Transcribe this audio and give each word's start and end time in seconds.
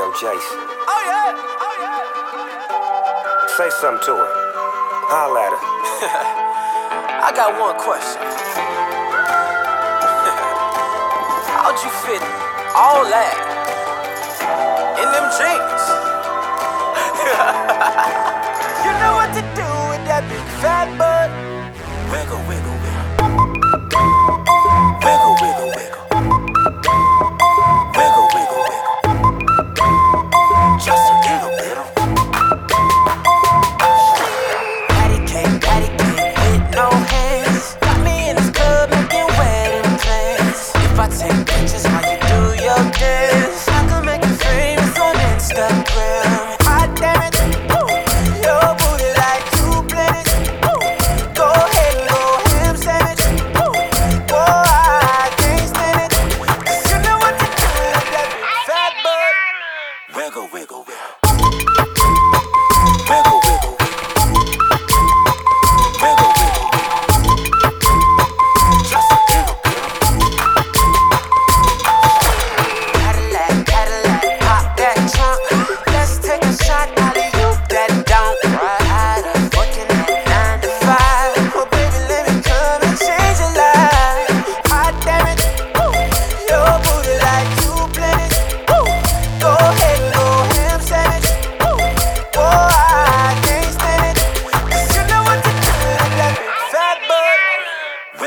Yo, 0.00 0.08
Jason. 0.12 0.32
Oh, 0.32 1.02
yeah. 1.04 1.36
Oh, 1.60 1.76
yeah. 1.78 2.00
Oh, 2.32 2.48
yeah. 2.48 3.52
Say 3.54 3.68
something 3.68 4.00
to 4.06 4.16
her. 4.16 4.28
Holla 5.12 5.44
at 5.44 5.52
her. 5.52 5.60
I 7.28 7.30
got 7.36 7.52
one 7.60 7.76
question. 7.76 8.16
How'd 11.52 11.76
you 11.84 11.92
fit 12.00 12.24
all 12.74 13.04
that 13.12 13.36
in 14.96 15.04
them 15.12 15.28
jeans? 15.36 15.84